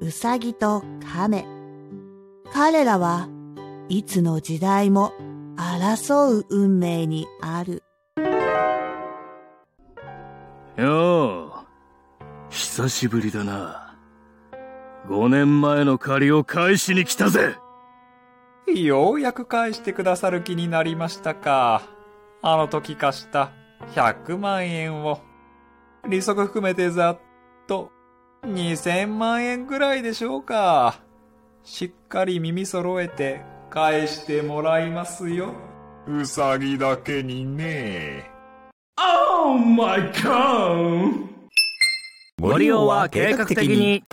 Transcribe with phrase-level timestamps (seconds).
[0.00, 1.44] ウサギとカメ。
[2.52, 3.28] 彼らは
[3.88, 5.12] いつの時代も
[5.56, 7.82] 争う運命にある。
[10.76, 11.52] よう、
[12.48, 13.96] 久しぶりだな。
[15.08, 17.56] 5年前の借りを返しに来たぜ
[18.68, 21.82] ようやく返してくださる気になりましたか。
[22.42, 23.50] あの時貸した
[23.94, 25.20] 100万円を。
[26.08, 27.18] 利息含めてざっ
[27.66, 27.90] と
[28.42, 31.00] 2000万円ぐらいでしょうか。
[31.64, 35.54] しっかり耳揃えて返してもらいますよ。
[36.06, 38.30] うさぎだけにね。
[38.96, 41.28] Oh my god!
[42.40, 44.04] ご利用は計画的に。